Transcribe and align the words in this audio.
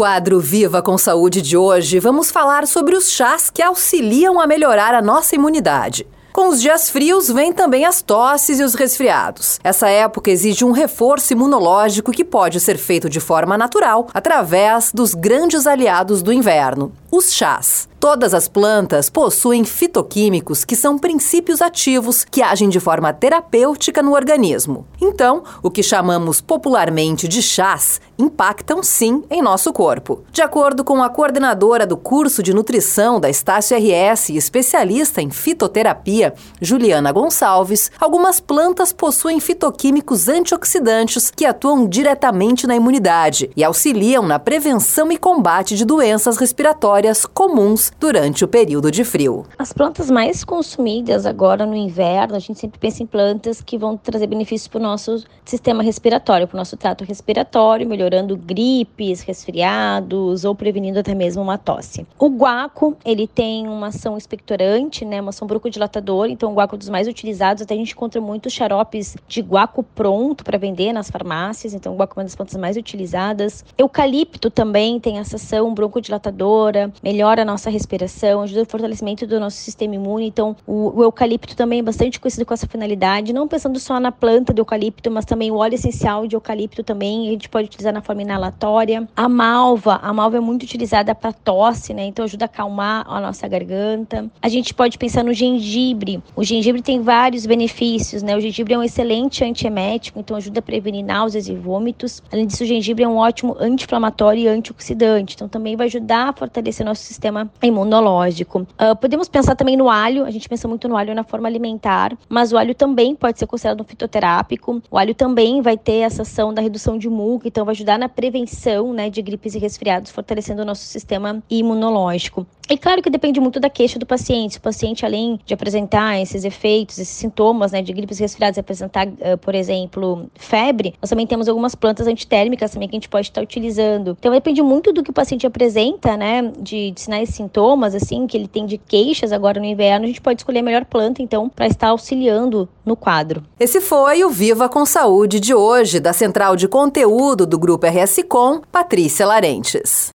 quadro 0.00 0.40
Viva 0.40 0.80
com 0.80 0.96
Saúde 0.96 1.42
de 1.42 1.58
hoje, 1.58 1.98
vamos 1.98 2.30
falar 2.30 2.66
sobre 2.66 2.96
os 2.96 3.10
chás 3.10 3.50
que 3.50 3.60
auxiliam 3.60 4.40
a 4.40 4.46
melhorar 4.46 4.94
a 4.94 5.02
nossa 5.02 5.34
imunidade. 5.34 6.06
Com 6.32 6.48
os 6.48 6.62
dias 6.62 6.88
frios, 6.88 7.28
vêm 7.28 7.52
também 7.52 7.84
as 7.84 8.00
tosses 8.00 8.60
e 8.60 8.62
os 8.62 8.74
resfriados. 8.74 9.60
Essa 9.62 9.90
época 9.90 10.30
exige 10.30 10.64
um 10.64 10.70
reforço 10.70 11.34
imunológico 11.34 12.12
que 12.12 12.24
pode 12.24 12.60
ser 12.60 12.78
feito 12.78 13.10
de 13.10 13.20
forma 13.20 13.58
natural 13.58 14.08
através 14.14 14.90
dos 14.90 15.12
grandes 15.12 15.66
aliados 15.66 16.22
do 16.22 16.32
inverno, 16.32 16.94
os 17.10 17.32
chás. 17.32 17.88
Todas 17.98 18.32
as 18.32 18.48
plantas 18.48 19.10
possuem 19.10 19.62
fitoquímicos 19.62 20.64
que 20.64 20.74
são 20.74 20.98
princípios 20.98 21.60
ativos 21.60 22.24
que 22.24 22.40
agem 22.40 22.70
de 22.70 22.80
forma 22.80 23.12
terapêutica 23.12 24.02
no 24.02 24.14
organismo. 24.14 24.86
Então, 24.98 25.42
o 25.62 25.70
que 25.70 25.82
chamamos 25.82 26.40
popularmente 26.40 27.28
de 27.28 27.42
chás 27.42 28.00
impactam 28.18 28.82
sim 28.82 29.22
em 29.28 29.42
nosso 29.42 29.70
corpo. 29.70 30.22
De 30.32 30.40
acordo 30.40 30.82
com 30.82 31.02
a 31.02 31.10
coordenadora 31.10 31.86
do 31.86 31.94
curso 31.94 32.42
de 32.42 32.54
nutrição 32.54 33.20
da 33.20 33.28
Estácio 33.28 33.76
RS 33.76 34.30
e 34.30 34.36
especialista 34.38 35.20
em 35.20 35.30
fitoterapia, 35.30 36.32
Juliana 36.58 37.12
Gonçalves, 37.12 37.90
algumas 38.00 38.40
plantas 38.40 38.94
possuem 38.94 39.40
fitoquímicos 39.40 40.26
antioxidantes 40.26 41.30
que 41.30 41.44
atuam 41.44 41.86
diretamente 41.86 42.66
na 42.66 42.76
imunidade 42.76 43.50
e 43.54 43.62
auxiliam 43.62 44.22
na 44.22 44.38
prevenção 44.38 45.12
e 45.12 45.18
combate 45.18 45.76
de 45.76 45.84
doenças 45.84 46.38
respiratórias 46.38 46.99
comuns 47.24 47.90
durante 47.98 48.44
o 48.44 48.48
período 48.48 48.90
de 48.90 49.04
frio. 49.04 49.46
As 49.58 49.72
plantas 49.72 50.10
mais 50.10 50.44
consumidas 50.44 51.24
agora 51.24 51.64
no 51.64 51.74
inverno, 51.74 52.36
a 52.36 52.38
gente 52.38 52.60
sempre 52.60 52.78
pensa 52.78 53.02
em 53.02 53.06
plantas 53.06 53.62
que 53.62 53.78
vão 53.78 53.96
trazer 53.96 54.26
benefícios 54.26 54.68
para 54.68 54.78
o 54.78 54.82
nosso 54.82 55.24
sistema 55.44 55.82
respiratório, 55.82 56.46
para 56.46 56.56
o 56.56 56.58
nosso 56.58 56.76
trato 56.76 57.02
respiratório, 57.02 57.88
melhorando 57.88 58.36
gripes, 58.36 59.22
resfriados 59.22 60.44
ou 60.44 60.54
prevenindo 60.54 60.98
até 60.98 61.14
mesmo 61.14 61.42
uma 61.42 61.56
tosse. 61.56 62.06
O 62.18 62.28
guaco, 62.28 62.96
ele 63.04 63.26
tem 63.26 63.66
uma 63.66 63.86
ação 63.86 64.18
expectorante, 64.18 65.04
né, 65.04 65.20
uma 65.20 65.30
ação 65.30 65.48
broncodilatadora, 65.48 66.30
então 66.30 66.52
o 66.52 66.54
guaco 66.54 66.74
é 66.74 66.76
um 66.76 66.78
dos 66.78 66.90
mais 66.90 67.08
utilizados, 67.08 67.62
até 67.62 67.74
a 67.74 67.76
gente 67.78 67.92
encontra 67.92 68.20
muitos 68.20 68.52
xaropes 68.52 69.16
de 69.26 69.40
guaco 69.40 69.82
pronto 69.82 70.44
para 70.44 70.58
vender 70.58 70.92
nas 70.92 71.10
farmácias, 71.10 71.72
então 71.72 71.94
o 71.94 71.96
guaco 71.96 72.14
é 72.14 72.20
uma 72.20 72.24
das 72.24 72.36
plantas 72.36 72.56
mais 72.56 72.76
utilizadas. 72.76 73.64
Eucalipto 73.78 74.50
também 74.50 75.00
tem 75.00 75.18
essa 75.18 75.36
ação 75.36 75.72
broncodilatadora, 75.72 76.89
melhora 77.02 77.42
a 77.42 77.44
nossa 77.44 77.70
respiração, 77.70 78.42
ajuda 78.42 78.60
no 78.60 78.66
fortalecimento 78.66 79.26
do 79.26 79.40
nosso 79.40 79.56
sistema 79.56 79.94
imune. 79.94 80.26
Então, 80.26 80.56
o, 80.66 80.98
o, 80.98 81.02
eucalipto 81.02 81.56
também 81.56 81.80
é 81.80 81.82
bastante 81.82 82.18
conhecido 82.20 82.44
com 82.46 82.54
essa 82.54 82.66
finalidade, 82.66 83.32
não 83.32 83.48
pensando 83.48 83.78
só 83.78 83.98
na 83.98 84.12
planta 84.12 84.52
do 84.52 84.60
eucalipto, 84.60 85.10
mas 85.10 85.24
também 85.24 85.50
o 85.50 85.56
óleo 85.56 85.74
essencial 85.74 86.26
de 86.26 86.36
eucalipto 86.36 86.82
também, 86.82 87.28
a 87.28 87.30
gente 87.32 87.48
pode 87.48 87.66
utilizar 87.66 87.92
na 87.92 88.00
forma 88.00 88.22
inalatória. 88.22 89.08
A 89.16 89.28
malva, 89.28 90.00
a 90.02 90.12
malva 90.12 90.36
é 90.36 90.40
muito 90.40 90.62
utilizada 90.62 91.14
para 91.14 91.32
tosse, 91.32 91.92
né? 91.94 92.04
Então 92.04 92.24
ajuda 92.24 92.44
a 92.44 92.46
acalmar 92.46 93.04
a 93.08 93.20
nossa 93.20 93.46
garganta. 93.48 94.26
A 94.40 94.48
gente 94.48 94.74
pode 94.74 94.98
pensar 94.98 95.24
no 95.24 95.32
gengibre. 95.32 96.22
O 96.36 96.44
gengibre 96.44 96.82
tem 96.82 97.00
vários 97.00 97.46
benefícios, 97.46 98.22
né? 98.22 98.36
O 98.36 98.40
gengibre 98.40 98.74
é 98.74 98.78
um 98.78 98.82
excelente 98.82 99.44
antiemético, 99.44 100.18
então 100.20 100.36
ajuda 100.36 100.60
a 100.60 100.62
prevenir 100.62 101.04
náuseas 101.04 101.48
e 101.48 101.54
vômitos. 101.54 102.22
Além 102.32 102.46
disso, 102.46 102.64
o 102.64 102.66
gengibre 102.66 103.04
é 103.04 103.08
um 103.08 103.16
ótimo 103.16 103.56
anti-inflamatório 103.58 104.42
e 104.42 104.48
antioxidante, 104.48 105.34
então 105.34 105.48
também 105.48 105.76
vai 105.76 105.86
ajudar 105.86 106.28
a 106.28 106.32
fortalecer 106.80 106.84
nosso 106.84 107.02
sistema 107.02 107.50
imunológico. 107.62 108.60
Uh, 108.60 108.96
podemos 109.00 109.28
pensar 109.28 109.54
também 109.54 109.76
no 109.76 109.88
alho, 109.88 110.24
a 110.24 110.30
gente 110.30 110.48
pensa 110.48 110.66
muito 110.66 110.88
no 110.88 110.96
alho 110.96 111.14
na 111.14 111.22
forma 111.22 111.48
alimentar, 111.48 112.16
mas 112.28 112.52
o 112.52 112.58
alho 112.58 112.74
também 112.74 113.14
pode 113.14 113.38
ser 113.38 113.46
considerado 113.46 113.80
um 113.80 113.84
fitoterápico. 113.84 114.82
O 114.90 114.98
alho 114.98 115.14
também 115.14 115.60
vai 115.60 115.76
ter 115.76 116.00
essa 116.00 116.22
ação 116.22 116.52
da 116.52 116.62
redução 116.62 116.98
de 116.98 117.08
muco, 117.08 117.46
então 117.46 117.64
vai 117.64 117.74
ajudar 117.74 117.98
na 117.98 118.08
prevenção 118.08 118.92
né, 118.92 119.10
de 119.10 119.22
gripes 119.22 119.54
e 119.54 119.58
resfriados, 119.58 120.10
fortalecendo 120.10 120.62
o 120.62 120.64
nosso 120.64 120.84
sistema 120.84 121.42
imunológico. 121.48 122.46
E 122.70 122.78
claro 122.78 123.02
que 123.02 123.10
depende 123.10 123.40
muito 123.40 123.58
da 123.58 123.68
queixa 123.68 123.98
do 123.98 124.06
paciente. 124.06 124.52
Se 124.52 124.58
o 124.58 124.62
paciente, 124.62 125.04
além 125.04 125.40
de 125.44 125.52
apresentar 125.52 126.20
esses 126.20 126.44
efeitos, 126.44 127.00
esses 127.00 127.16
sintomas 127.16 127.72
né, 127.72 127.82
de 127.82 127.92
gripes 127.92 128.20
e 128.20 128.22
resfriados, 128.22 128.58
apresentar, 128.60 129.08
uh, 129.08 129.36
por 129.40 129.56
exemplo, 129.56 130.30
febre, 130.36 130.94
nós 131.02 131.10
também 131.10 131.26
temos 131.26 131.48
algumas 131.48 131.74
plantas 131.74 132.06
antitérmicas 132.06 132.70
também 132.70 132.88
que 132.88 132.94
a 132.94 132.98
gente 132.98 133.08
pode 133.08 133.26
estar 133.26 133.42
utilizando. 133.42 134.16
Então 134.16 134.30
depende 134.30 134.62
muito 134.62 134.92
do 134.92 135.02
que 135.02 135.10
o 135.10 135.12
paciente 135.12 135.44
apresenta, 135.44 136.16
né, 136.16 136.52
de, 136.70 136.90
de 136.92 137.00
sinais 137.00 137.28
e 137.28 137.32
sintomas, 137.32 137.94
assim, 137.94 138.26
que 138.26 138.36
ele 138.36 138.46
tem 138.46 138.64
de 138.64 138.78
queixas 138.78 139.32
agora 139.32 139.58
no 139.58 139.66
inverno, 139.66 140.04
a 140.04 140.08
gente 140.08 140.20
pode 140.20 140.40
escolher 140.40 140.60
a 140.60 140.62
melhor 140.62 140.84
planta, 140.84 141.20
então, 141.20 141.48
para 141.48 141.66
estar 141.66 141.88
auxiliando 141.88 142.68
no 142.84 142.96
quadro. 142.96 143.42
Esse 143.58 143.80
foi 143.80 144.24
o 144.24 144.30
Viva 144.30 144.68
com 144.68 144.86
Saúde 144.86 145.40
de 145.40 145.52
hoje, 145.52 145.98
da 145.98 146.12
Central 146.12 146.54
de 146.54 146.68
Conteúdo 146.68 147.46
do 147.46 147.58
Grupo 147.58 147.86
RS 147.86 148.22
Com, 148.28 148.60
Patrícia 148.70 149.26
Larentes. 149.26 150.10